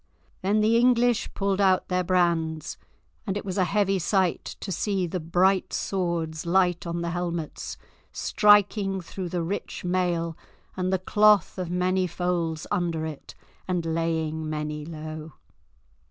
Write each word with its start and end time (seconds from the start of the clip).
Then 0.41 0.61
the 0.61 0.77
English 0.77 1.31
pulled 1.35 1.61
out 1.61 1.87
their 1.87 2.03
brands, 2.03 2.75
and 3.27 3.37
it 3.37 3.45
was 3.45 3.59
a 3.59 3.65
heavy 3.65 3.99
sight 3.99 4.43
to 4.59 4.71
see 4.71 5.05
the 5.05 5.19
bright 5.19 5.73
swords 5.73 6.43
light 6.47 6.87
on 6.87 7.03
the 7.03 7.11
helmets, 7.11 7.77
striking 8.11 8.99
through 8.99 9.29
the 9.29 9.43
rich 9.43 9.85
mail, 9.85 10.35
and 10.75 10.91
the 10.91 10.97
cloth 10.97 11.59
of 11.59 11.69
many 11.69 12.07
folds 12.07 12.65
under 12.71 13.05
it, 13.05 13.35
and 13.67 13.85
laying 13.93 14.49
many 14.49 14.85
low. 14.85 15.33